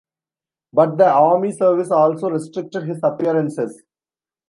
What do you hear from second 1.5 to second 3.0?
service also restricted his